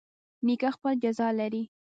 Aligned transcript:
نیکي 0.45 0.69
خپله 0.75 0.99
جزا 1.03 1.27
لري 1.39 1.63